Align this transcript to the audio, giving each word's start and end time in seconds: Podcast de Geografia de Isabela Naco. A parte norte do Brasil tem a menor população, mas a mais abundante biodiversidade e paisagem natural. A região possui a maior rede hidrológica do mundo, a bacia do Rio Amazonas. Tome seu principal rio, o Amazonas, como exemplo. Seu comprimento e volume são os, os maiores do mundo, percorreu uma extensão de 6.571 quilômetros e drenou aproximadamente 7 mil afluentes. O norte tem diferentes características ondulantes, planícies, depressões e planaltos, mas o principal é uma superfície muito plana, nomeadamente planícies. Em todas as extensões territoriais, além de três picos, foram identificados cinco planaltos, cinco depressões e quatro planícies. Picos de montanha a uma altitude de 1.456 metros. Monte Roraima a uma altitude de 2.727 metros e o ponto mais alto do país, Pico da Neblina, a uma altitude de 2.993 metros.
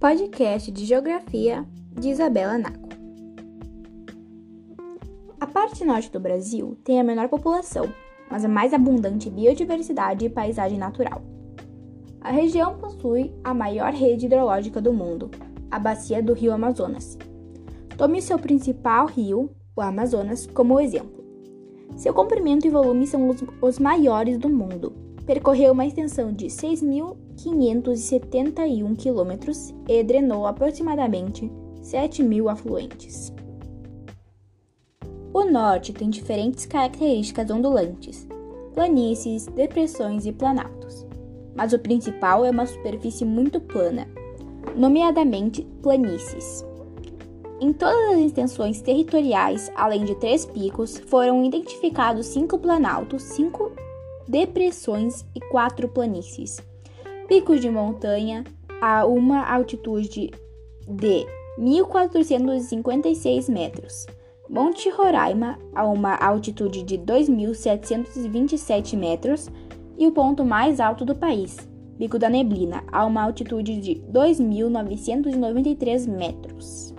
Podcast 0.00 0.70
de 0.70 0.84
Geografia 0.84 1.66
de 1.92 2.10
Isabela 2.10 2.56
Naco. 2.56 2.88
A 5.40 5.44
parte 5.44 5.84
norte 5.84 6.08
do 6.12 6.20
Brasil 6.20 6.78
tem 6.84 7.00
a 7.00 7.02
menor 7.02 7.28
população, 7.28 7.92
mas 8.30 8.44
a 8.44 8.48
mais 8.48 8.72
abundante 8.72 9.28
biodiversidade 9.28 10.24
e 10.24 10.30
paisagem 10.30 10.78
natural. 10.78 11.20
A 12.20 12.30
região 12.30 12.78
possui 12.78 13.32
a 13.42 13.52
maior 13.52 13.92
rede 13.92 14.26
hidrológica 14.26 14.80
do 14.80 14.92
mundo, 14.92 15.32
a 15.68 15.80
bacia 15.80 16.22
do 16.22 16.32
Rio 16.32 16.52
Amazonas. 16.52 17.18
Tome 17.96 18.22
seu 18.22 18.38
principal 18.38 19.06
rio, 19.06 19.50
o 19.74 19.80
Amazonas, 19.80 20.46
como 20.46 20.78
exemplo. 20.78 21.24
Seu 21.96 22.14
comprimento 22.14 22.68
e 22.68 22.70
volume 22.70 23.04
são 23.04 23.28
os, 23.28 23.42
os 23.60 23.80
maiores 23.80 24.38
do 24.38 24.48
mundo, 24.48 24.92
percorreu 25.28 25.72
uma 25.74 25.84
extensão 25.84 26.32
de 26.32 26.46
6.571 26.46 28.96
quilômetros 28.96 29.74
e 29.86 30.02
drenou 30.02 30.46
aproximadamente 30.46 31.52
7 31.82 32.22
mil 32.22 32.48
afluentes. 32.48 33.30
O 35.34 35.44
norte 35.44 35.92
tem 35.92 36.08
diferentes 36.08 36.64
características 36.64 37.50
ondulantes, 37.50 38.26
planícies, 38.72 39.44
depressões 39.48 40.24
e 40.24 40.32
planaltos, 40.32 41.06
mas 41.54 41.74
o 41.74 41.78
principal 41.78 42.46
é 42.46 42.50
uma 42.50 42.64
superfície 42.64 43.26
muito 43.26 43.60
plana, 43.60 44.08
nomeadamente 44.74 45.60
planícies. 45.82 46.64
Em 47.60 47.74
todas 47.74 48.14
as 48.14 48.20
extensões 48.20 48.80
territoriais, 48.80 49.70
além 49.76 50.06
de 50.06 50.14
três 50.14 50.46
picos, 50.46 50.96
foram 50.96 51.44
identificados 51.44 52.24
cinco 52.24 52.58
planaltos, 52.58 53.24
cinco 53.24 53.70
depressões 54.28 55.24
e 55.34 55.40
quatro 55.40 55.88
planícies. 55.88 56.60
Picos 57.26 57.60
de 57.60 57.70
montanha 57.70 58.44
a 58.80 59.04
uma 59.06 59.50
altitude 59.50 60.30
de 60.86 61.26
1.456 61.58 63.50
metros. 63.50 64.06
Monte 64.48 64.88
Roraima 64.88 65.58
a 65.74 65.84
uma 65.86 66.14
altitude 66.14 66.82
de 66.82 66.96
2.727 66.98 68.96
metros 68.96 69.50
e 69.98 70.06
o 70.06 70.12
ponto 70.12 70.44
mais 70.44 70.80
alto 70.80 71.04
do 71.04 71.14
país, 71.14 71.68
Pico 71.98 72.18
da 72.18 72.30
Neblina, 72.30 72.84
a 72.90 73.04
uma 73.04 73.24
altitude 73.24 73.78
de 73.80 73.96
2.993 74.10 76.08
metros. 76.08 76.94